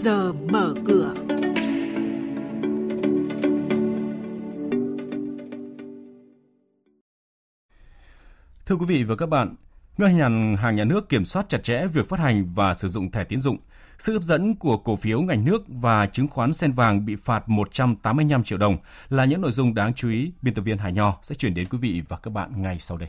giờ 0.00 0.32
mở 0.32 0.74
cửa. 0.86 1.14
Thưa 8.66 8.76
quý 8.76 8.86
vị 8.88 9.04
và 9.04 9.16
các 9.16 9.26
bạn, 9.26 9.54
ngân 9.98 10.18
hàng 10.18 10.56
hàng 10.56 10.76
nhà 10.76 10.84
nước 10.84 11.08
kiểm 11.08 11.24
soát 11.24 11.48
chặt 11.48 11.62
chẽ 11.62 11.86
việc 11.86 12.08
phát 12.08 12.20
hành 12.20 12.46
và 12.54 12.74
sử 12.74 12.88
dụng 12.88 13.10
thẻ 13.10 13.24
tín 13.24 13.40
dụng. 13.40 13.56
Sự 13.98 14.12
hấp 14.12 14.22
dẫn 14.22 14.54
của 14.54 14.76
cổ 14.76 14.96
phiếu 14.96 15.20
ngành 15.20 15.44
nước 15.44 15.62
và 15.68 16.06
chứng 16.06 16.28
khoán 16.28 16.52
sen 16.52 16.72
vàng 16.72 17.06
bị 17.06 17.16
phạt 17.16 17.48
185 17.48 18.44
triệu 18.44 18.58
đồng 18.58 18.76
là 19.08 19.24
những 19.24 19.40
nội 19.40 19.52
dung 19.52 19.74
đáng 19.74 19.94
chú 19.94 20.08
ý 20.08 20.32
biên 20.42 20.54
tập 20.54 20.62
viên 20.62 20.78
Hải 20.78 20.92
Nho 20.92 21.18
sẽ 21.22 21.34
chuyển 21.34 21.54
đến 21.54 21.66
quý 21.70 21.78
vị 21.78 22.02
và 22.08 22.16
các 22.16 22.30
bạn 22.30 22.62
ngay 22.62 22.78
sau 22.78 22.98
đây. 22.98 23.08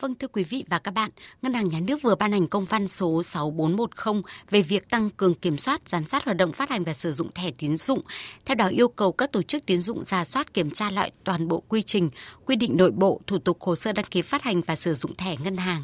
Vâng 0.00 0.14
thưa 0.14 0.28
quý 0.28 0.44
vị 0.44 0.64
và 0.68 0.78
các 0.78 0.94
bạn, 0.94 1.10
Ngân 1.42 1.54
hàng 1.54 1.68
Nhà 1.68 1.80
nước 1.80 2.02
vừa 2.02 2.14
ban 2.14 2.32
hành 2.32 2.48
công 2.48 2.64
văn 2.64 2.88
số 2.88 3.22
6410 3.22 4.22
về 4.50 4.62
việc 4.62 4.90
tăng 4.90 5.10
cường 5.10 5.34
kiểm 5.34 5.58
soát, 5.58 5.88
giám 5.88 6.04
sát 6.04 6.24
hoạt 6.24 6.36
động 6.36 6.52
phát 6.52 6.70
hành 6.70 6.84
và 6.84 6.92
sử 6.92 7.12
dụng 7.12 7.30
thẻ 7.34 7.50
tín 7.58 7.76
dụng. 7.76 8.00
Theo 8.44 8.54
đó 8.54 8.68
yêu 8.68 8.88
cầu 8.88 9.12
các 9.12 9.32
tổ 9.32 9.42
chức 9.42 9.66
tín 9.66 9.80
dụng 9.80 10.04
ra 10.04 10.24
soát 10.24 10.54
kiểm 10.54 10.70
tra 10.70 10.90
lại 10.90 11.10
toàn 11.24 11.48
bộ 11.48 11.62
quy 11.68 11.82
trình, 11.82 12.10
quy 12.46 12.56
định 12.56 12.76
nội 12.76 12.90
bộ, 12.90 13.20
thủ 13.26 13.38
tục 13.38 13.60
hồ 13.60 13.76
sơ 13.76 13.92
đăng 13.92 14.04
ký 14.04 14.22
phát 14.22 14.42
hành 14.42 14.60
và 14.60 14.76
sử 14.76 14.94
dụng 14.94 15.14
thẻ 15.14 15.36
ngân 15.36 15.56
hàng 15.56 15.82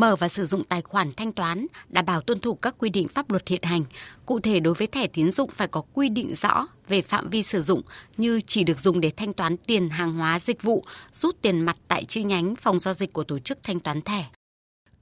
mở 0.00 0.16
và 0.16 0.28
sử 0.28 0.44
dụng 0.44 0.64
tài 0.64 0.82
khoản 0.82 1.12
thanh 1.16 1.32
toán, 1.32 1.66
đảm 1.88 2.06
bảo 2.06 2.20
tuân 2.20 2.40
thủ 2.40 2.54
các 2.54 2.74
quy 2.78 2.90
định 2.90 3.08
pháp 3.08 3.30
luật 3.30 3.48
hiện 3.48 3.62
hành. 3.62 3.84
Cụ 4.26 4.40
thể 4.40 4.60
đối 4.60 4.74
với 4.74 4.86
thẻ 4.86 5.06
tín 5.06 5.30
dụng 5.30 5.50
phải 5.50 5.68
có 5.68 5.82
quy 5.92 6.08
định 6.08 6.34
rõ 6.34 6.66
về 6.88 7.02
phạm 7.02 7.30
vi 7.30 7.42
sử 7.42 7.60
dụng 7.60 7.82
như 8.16 8.40
chỉ 8.46 8.64
được 8.64 8.78
dùng 8.78 9.00
để 9.00 9.10
thanh 9.16 9.32
toán 9.32 9.56
tiền 9.56 9.88
hàng 9.88 10.14
hóa 10.14 10.40
dịch 10.40 10.62
vụ, 10.62 10.84
rút 11.12 11.36
tiền 11.42 11.60
mặt 11.60 11.76
tại 11.88 12.04
chi 12.04 12.24
nhánh 12.24 12.56
phòng 12.56 12.80
giao 12.80 12.94
dịch 12.94 13.12
của 13.12 13.24
tổ 13.24 13.38
chức 13.38 13.58
thanh 13.62 13.80
toán 13.80 14.02
thẻ. 14.02 14.24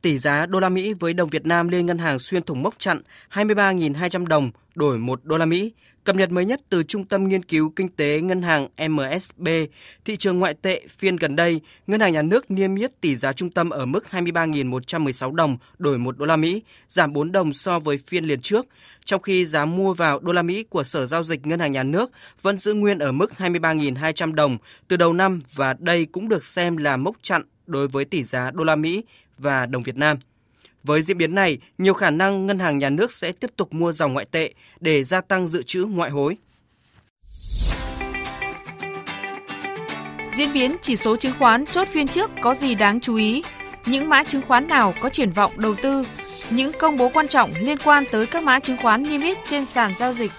Tỷ 0.06 0.18
giá 0.18 0.46
đô 0.46 0.60
la 0.60 0.68
Mỹ 0.68 0.94
với 1.00 1.14
đồng 1.14 1.28
Việt 1.28 1.46
Nam 1.46 1.68
liên 1.68 1.86
ngân 1.86 1.98
hàng 1.98 2.18
xuyên 2.18 2.42
thủng 2.42 2.62
mốc 2.62 2.74
chặn 2.78 3.00
23.200 3.32 4.26
đồng 4.26 4.50
đổi 4.74 4.98
1 4.98 5.24
đô 5.24 5.36
la 5.36 5.46
Mỹ. 5.46 5.72
Cập 6.04 6.16
nhật 6.16 6.30
mới 6.30 6.44
nhất 6.44 6.60
từ 6.68 6.82
Trung 6.82 7.04
tâm 7.04 7.28
Nghiên 7.28 7.42
cứu 7.42 7.72
Kinh 7.76 7.88
tế 7.88 8.20
Ngân 8.20 8.42
hàng 8.42 8.68
MSB, 8.88 9.48
thị 10.04 10.16
trường 10.16 10.38
ngoại 10.38 10.54
tệ 10.62 10.82
phiên 10.98 11.16
gần 11.16 11.36
đây, 11.36 11.60
Ngân 11.86 12.00
hàng 12.00 12.12
Nhà 12.12 12.22
nước 12.22 12.50
niêm 12.50 12.74
yết 12.74 13.00
tỷ 13.00 13.16
giá 13.16 13.32
trung 13.32 13.50
tâm 13.50 13.70
ở 13.70 13.86
mức 13.86 14.04
23.116 14.10 15.34
đồng 15.34 15.58
đổi 15.78 15.98
1 15.98 16.18
đô 16.18 16.26
la 16.26 16.36
Mỹ, 16.36 16.62
giảm 16.88 17.12
4 17.12 17.32
đồng 17.32 17.52
so 17.52 17.78
với 17.78 17.98
phiên 17.98 18.24
liền 18.24 18.40
trước, 18.40 18.66
trong 19.04 19.22
khi 19.22 19.46
giá 19.46 19.64
mua 19.64 19.94
vào 19.94 20.18
đô 20.18 20.32
la 20.32 20.42
Mỹ 20.42 20.62
của 20.62 20.84
Sở 20.84 21.06
Giao 21.06 21.24
dịch 21.24 21.46
Ngân 21.46 21.60
hàng 21.60 21.72
Nhà 21.72 21.82
nước 21.82 22.10
vẫn 22.42 22.58
giữ 22.58 22.74
nguyên 22.74 22.98
ở 22.98 23.12
mức 23.12 23.32
23.200 23.38 24.34
đồng 24.34 24.58
từ 24.88 24.96
đầu 24.96 25.12
năm 25.12 25.40
và 25.54 25.74
đây 25.78 26.04
cũng 26.04 26.28
được 26.28 26.44
xem 26.44 26.76
là 26.76 26.96
mốc 26.96 27.16
chặn 27.22 27.42
đối 27.66 27.88
với 27.88 28.04
tỷ 28.04 28.24
giá 28.24 28.50
đô 28.50 28.64
la 28.64 28.76
Mỹ 28.76 29.04
và 29.38 29.66
đồng 29.66 29.82
Việt 29.82 29.96
Nam. 29.96 30.18
Với 30.84 31.02
diễn 31.02 31.18
biến 31.18 31.34
này, 31.34 31.58
nhiều 31.78 31.94
khả 31.94 32.10
năng 32.10 32.46
ngân 32.46 32.58
hàng 32.58 32.78
nhà 32.78 32.90
nước 32.90 33.12
sẽ 33.12 33.32
tiếp 33.32 33.50
tục 33.56 33.74
mua 33.74 33.92
dòng 33.92 34.12
ngoại 34.12 34.26
tệ 34.30 34.54
để 34.80 35.04
gia 35.04 35.20
tăng 35.20 35.48
dự 35.48 35.62
trữ 35.62 35.84
ngoại 35.84 36.10
hối. 36.10 36.36
Diễn 40.36 40.52
biến 40.52 40.76
chỉ 40.82 40.96
số 40.96 41.16
chứng 41.16 41.34
khoán 41.38 41.66
chốt 41.66 41.88
phiên 41.88 42.08
trước 42.08 42.30
có 42.42 42.54
gì 42.54 42.74
đáng 42.74 43.00
chú 43.00 43.16
ý? 43.16 43.42
Những 43.86 44.08
mã 44.08 44.24
chứng 44.24 44.42
khoán 44.42 44.68
nào 44.68 44.94
có 45.00 45.08
triển 45.08 45.32
vọng 45.32 45.60
đầu 45.60 45.74
tư? 45.82 46.02
Những 46.50 46.72
công 46.78 46.96
bố 46.96 47.10
quan 47.14 47.28
trọng 47.28 47.52
liên 47.60 47.78
quan 47.78 48.04
tới 48.12 48.26
các 48.26 48.42
mã 48.42 48.60
chứng 48.60 48.76
khoán 48.82 49.02
niêm 49.02 49.20
yết 49.20 49.38
trên 49.44 49.64
sàn 49.64 49.94
giao 49.98 50.12
dịch. 50.12 50.32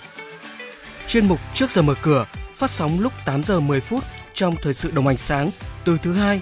Chuyên 1.07 1.27
mục 1.27 1.39
Trước 1.53 1.71
giờ 1.71 1.81
mở 1.81 1.93
cửa 2.01 2.25
phát 2.53 2.71
sóng 2.71 2.99
lúc 2.99 3.13
8 3.25 3.43
giờ 3.43 3.59
10 3.59 3.79
phút 3.79 4.03
trong 4.33 4.55
thời 4.61 4.73
sự 4.73 4.91
đồng 4.91 5.07
hành 5.07 5.17
sáng 5.17 5.49
từ 5.85 5.97
thứ 6.03 6.13
hai 6.13 6.41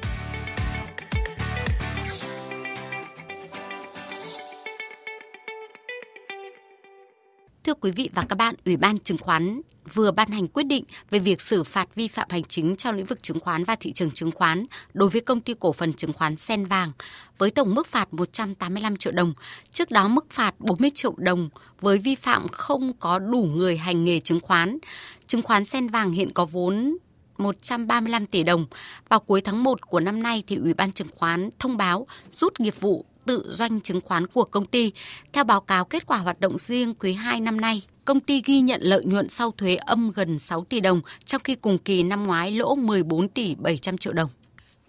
Thưa 7.71 7.75
quý 7.81 7.91
vị 7.91 8.09
và 8.13 8.25
các 8.29 8.35
bạn, 8.35 8.55
Ủy 8.65 8.77
ban 8.77 8.97
Chứng 8.97 9.17
khoán 9.17 9.61
vừa 9.93 10.11
ban 10.11 10.31
hành 10.31 10.47
quyết 10.47 10.63
định 10.63 10.83
về 11.09 11.19
việc 11.19 11.41
xử 11.41 11.63
phạt 11.63 11.95
vi 11.95 12.07
phạm 12.07 12.27
hành 12.29 12.43
chính 12.43 12.75
trong 12.75 12.95
lĩnh 12.95 13.05
vực 13.05 13.23
chứng 13.23 13.39
khoán 13.39 13.63
và 13.63 13.75
thị 13.75 13.91
trường 13.93 14.11
chứng 14.11 14.31
khoán 14.31 14.65
đối 14.93 15.09
với 15.09 15.21
công 15.21 15.41
ty 15.41 15.53
cổ 15.59 15.73
phần 15.73 15.93
chứng 15.93 16.13
khoán 16.13 16.35
Sen 16.35 16.65
Vàng 16.65 16.91
với 17.37 17.51
tổng 17.51 17.75
mức 17.75 17.87
phạt 17.87 18.13
185 18.13 18.97
triệu 18.97 19.13
đồng. 19.13 19.33
Trước 19.71 19.91
đó 19.91 20.07
mức 20.07 20.25
phạt 20.29 20.55
40 20.59 20.89
triệu 20.93 21.13
đồng 21.17 21.49
với 21.81 21.97
vi 21.97 22.15
phạm 22.15 22.47
không 22.47 22.93
có 22.99 23.19
đủ 23.19 23.49
người 23.53 23.77
hành 23.77 24.03
nghề 24.03 24.19
chứng 24.19 24.39
khoán. 24.39 24.77
Chứng 25.27 25.41
khoán 25.41 25.65
Sen 25.65 25.87
Vàng 25.87 26.11
hiện 26.11 26.33
có 26.33 26.45
vốn 26.45 26.97
135 27.37 28.25
tỷ 28.25 28.43
đồng. 28.43 28.65
Vào 29.09 29.19
cuối 29.19 29.41
tháng 29.41 29.63
1 29.63 29.89
của 29.89 29.99
năm 29.99 30.23
nay 30.23 30.43
thì 30.47 30.55
Ủy 30.55 30.73
ban 30.73 30.91
chứng 30.91 31.09
khoán 31.15 31.49
thông 31.59 31.77
báo 31.77 32.07
rút 32.31 32.59
nghiệp 32.59 32.75
vụ 32.79 33.05
tự 33.25 33.43
doanh 33.47 33.81
chứng 33.81 34.01
khoán 34.01 34.27
của 34.27 34.43
công 34.43 34.65
ty. 34.65 34.91
Theo 35.33 35.43
báo 35.43 35.61
cáo 35.61 35.85
kết 35.85 36.05
quả 36.05 36.17
hoạt 36.17 36.39
động 36.39 36.57
riêng 36.57 36.93
quý 36.95 37.13
2 37.13 37.39
năm 37.39 37.61
nay, 37.61 37.81
công 38.05 38.19
ty 38.19 38.41
ghi 38.45 38.61
nhận 38.61 38.81
lợi 38.81 39.05
nhuận 39.05 39.29
sau 39.29 39.51
thuế 39.51 39.75
âm 39.75 40.11
gần 40.15 40.39
6 40.39 40.65
tỷ 40.69 40.79
đồng, 40.79 41.01
trong 41.25 41.41
khi 41.43 41.55
cùng 41.55 41.77
kỳ 41.77 42.03
năm 42.03 42.23
ngoái 42.23 42.51
lỗ 42.51 42.75
14 42.75 43.29
tỷ 43.29 43.55
700 43.55 43.97
triệu 43.97 44.13
đồng. 44.13 44.29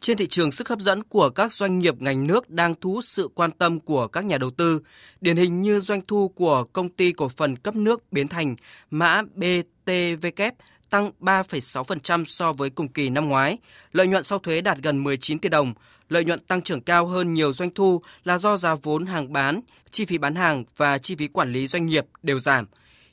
Trên 0.01 0.17
thị 0.17 0.27
trường, 0.27 0.53
sức 0.53 0.69
hấp 0.69 0.81
dẫn 0.81 1.03
của 1.03 1.31
các 1.31 1.53
doanh 1.53 1.79
nghiệp 1.79 1.95
ngành 1.99 2.27
nước 2.27 2.51
đang 2.51 2.75
thu 2.81 2.93
hút 2.95 3.05
sự 3.05 3.29
quan 3.35 3.51
tâm 3.51 3.81
của 3.81 4.07
các 4.07 4.25
nhà 4.25 4.39
đầu 4.39 4.51
tư, 4.51 4.81
điển 5.21 5.37
hình 5.37 5.61
như 5.61 5.81
doanh 5.81 6.01
thu 6.07 6.29
của 6.29 6.65
công 6.73 6.89
ty 6.89 7.13
cổ 7.13 7.29
phần 7.29 7.57
cấp 7.57 7.77
nước 7.77 8.13
Bến 8.13 8.29
Thành, 8.29 8.57
mã 8.91 9.23
BTVK 9.23 10.43
tăng 10.93 11.11
3,6% 11.21 12.25
so 12.25 12.53
với 12.53 12.71
cùng 12.71 12.89
kỳ 12.89 13.11
năm 13.11 13.29
ngoái. 13.29 13.59
Lợi 13.93 14.07
nhuận 14.07 14.23
sau 14.23 14.39
thuế 14.39 14.61
đạt 14.61 14.79
gần 14.79 15.05
19 15.05 15.39
tỷ 15.39 15.49
đồng. 15.49 15.75
Lợi 16.09 16.25
nhuận 16.25 16.41
tăng 16.41 16.63
trưởng 16.63 16.81
cao 16.81 17.07
hơn 17.07 17.35
nhiều 17.35 17.53
doanh 17.53 17.71
thu 17.75 18.03
là 18.25 18.39
do 18.39 18.57
giá 18.57 18.75
vốn 18.75 19.07
hàng 19.07 19.33
bán, 19.33 19.61
chi 19.91 20.05
phí 20.05 20.19
bán 20.19 20.35
hàng 20.35 20.65
và 20.77 20.99
chi 20.99 21.17
phí 21.17 21.29
quản 21.29 21.53
lý 21.53 21.67
doanh 21.67 21.87
nghiệp 21.87 22.07
đều 22.23 22.39
giảm. 22.39 22.67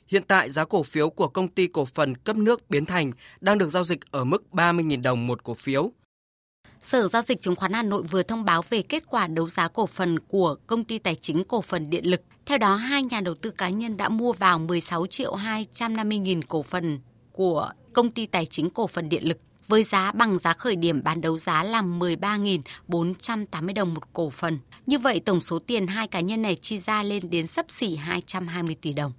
Hiện 0.06 0.22
tại 0.28 0.50
giá 0.50 0.64
cổ 0.64 0.82
phiếu 0.82 1.10
của 1.10 1.28
công 1.28 1.48
ty 1.48 1.66
cổ 1.66 1.84
phần 1.84 2.16
cấp 2.16 2.36
nước 2.36 2.70
Biến 2.70 2.84
Thành 2.84 3.12
đang 3.40 3.58
được 3.58 3.68
giao 3.68 3.84
dịch 3.84 4.00
ở 4.10 4.24
mức 4.24 4.44
30.000 4.52 5.02
đồng 5.02 5.26
một 5.26 5.44
cổ 5.44 5.54
phiếu. 5.54 5.90
Sở 6.80 7.08
Giao 7.08 7.22
dịch 7.22 7.42
Chứng 7.42 7.56
khoán 7.56 7.72
Hà 7.72 7.82
Nội 7.82 8.02
vừa 8.02 8.22
thông 8.22 8.44
báo 8.44 8.62
về 8.70 8.82
kết 8.82 9.04
quả 9.06 9.26
đấu 9.26 9.48
giá 9.48 9.68
cổ 9.68 9.86
phần 9.86 10.18
của 10.18 10.56
công 10.66 10.84
ty 10.84 10.98
tài 10.98 11.14
chính 11.14 11.44
cổ 11.44 11.62
phần 11.62 11.90
điện 11.90 12.06
lực. 12.06 12.22
Theo 12.46 12.58
đó, 12.58 12.74
hai 12.74 13.02
nhà 13.02 13.20
đầu 13.20 13.34
tư 13.34 13.50
cá 13.50 13.68
nhân 13.68 13.96
đã 13.96 14.08
mua 14.08 14.32
vào 14.32 14.58
16 14.58 15.06
triệu 15.06 15.34
250 15.34 16.18
nghìn 16.18 16.44
cổ 16.44 16.62
phần 16.62 17.00
của 17.40 17.70
công 17.92 18.10
ty 18.10 18.26
tài 18.26 18.46
chính 18.46 18.70
cổ 18.70 18.86
phần 18.86 19.08
điện 19.08 19.28
lực 19.28 19.38
với 19.68 19.82
giá 19.82 20.12
bằng 20.12 20.38
giá 20.38 20.52
khởi 20.52 20.76
điểm 20.76 21.02
bán 21.02 21.20
đấu 21.20 21.38
giá 21.38 21.62
là 21.62 21.82
13.480 21.82 23.74
đồng 23.74 23.94
một 23.94 24.12
cổ 24.12 24.30
phần. 24.30 24.58
Như 24.86 24.98
vậy, 24.98 25.20
tổng 25.24 25.40
số 25.40 25.58
tiền 25.58 25.86
hai 25.86 26.08
cá 26.08 26.20
nhân 26.20 26.42
này 26.42 26.56
chi 26.56 26.78
ra 26.78 27.02
lên 27.02 27.30
đến 27.30 27.46
sấp 27.46 27.66
xỉ 27.68 27.96
220 27.96 28.76
tỷ 28.82 28.92
đồng. 28.92 29.12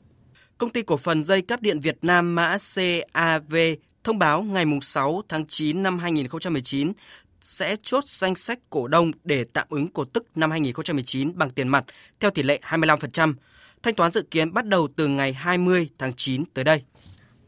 Công 0.57 0.69
ty 0.69 0.81
cổ 0.81 0.97
phần 0.97 1.23
dây 1.23 1.41
cáp 1.41 1.61
điện 1.61 1.79
Việt 1.79 1.97
Nam 2.01 2.35
mã 2.35 2.57
CAV 2.75 3.55
thông 4.03 4.19
báo 4.19 4.41
ngày 4.41 4.65
6 4.81 5.21
tháng 5.29 5.45
9 5.45 5.83
năm 5.83 5.99
2019 5.99 6.91
sẽ 7.41 7.75
chốt 7.83 8.03
danh 8.07 8.35
sách 8.35 8.59
cổ 8.69 8.87
đông 8.87 9.11
để 9.23 9.43
tạm 9.53 9.67
ứng 9.69 9.87
cổ 9.87 10.05
tức 10.05 10.25
năm 10.35 10.51
2019 10.51 11.31
bằng 11.35 11.49
tiền 11.49 11.67
mặt 11.67 11.85
theo 12.19 12.31
tỷ 12.31 12.43
lệ 12.43 12.59
25%. 12.63 13.33
Thanh 13.83 13.95
toán 13.95 14.11
dự 14.11 14.21
kiến 14.31 14.53
bắt 14.53 14.65
đầu 14.65 14.87
từ 14.95 15.07
ngày 15.07 15.33
20 15.33 15.89
tháng 15.97 16.13
9 16.13 16.43
tới 16.53 16.63
đây. 16.63 16.83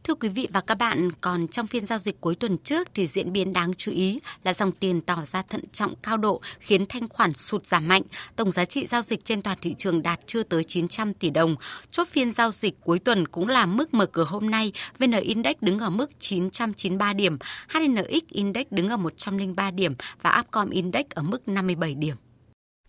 Thưa 0.03 0.15
quý 0.15 0.29
vị 0.29 0.47
và 0.53 0.61
các 0.61 0.77
bạn, 0.77 1.11
còn 1.21 1.47
trong 1.47 1.67
phiên 1.67 1.85
giao 1.85 1.99
dịch 1.99 2.21
cuối 2.21 2.35
tuần 2.35 2.57
trước 2.57 2.87
thì 2.93 3.07
diễn 3.07 3.33
biến 3.33 3.53
đáng 3.53 3.73
chú 3.73 3.91
ý 3.91 4.19
là 4.43 4.53
dòng 4.53 4.71
tiền 4.71 5.01
tỏ 5.01 5.17
ra 5.31 5.41
thận 5.41 5.61
trọng 5.71 5.93
cao 6.03 6.17
độ 6.17 6.41
khiến 6.59 6.85
thanh 6.89 7.07
khoản 7.07 7.33
sụt 7.33 7.65
giảm 7.65 7.87
mạnh. 7.87 8.01
Tổng 8.35 8.51
giá 8.51 8.65
trị 8.65 8.87
giao 8.87 9.01
dịch 9.01 9.25
trên 9.25 9.41
toàn 9.41 9.57
thị 9.61 9.73
trường 9.77 10.01
đạt 10.01 10.19
chưa 10.25 10.43
tới 10.43 10.63
900 10.63 11.13
tỷ 11.13 11.29
đồng. 11.29 11.55
Chốt 11.91 12.07
phiên 12.07 12.31
giao 12.31 12.51
dịch 12.51 12.81
cuối 12.81 12.99
tuần 12.99 13.27
cũng 13.27 13.47
là 13.47 13.65
mức 13.65 13.93
mở 13.93 14.05
cửa 14.05 14.25
hôm 14.27 14.51
nay. 14.51 14.71
VN 14.99 15.11
Index 15.11 15.55
đứng 15.61 15.79
ở 15.79 15.89
mức 15.89 16.11
993 16.19 17.13
điểm, 17.13 17.37
HNX 17.69 18.23
Index 18.29 18.65
đứng 18.71 18.89
ở 18.89 18.97
103 18.97 19.71
điểm 19.71 19.93
và 20.21 20.39
Upcom 20.39 20.69
Index 20.69 21.05
ở 21.09 21.21
mức 21.21 21.47
57 21.47 21.95
điểm. 21.95 22.15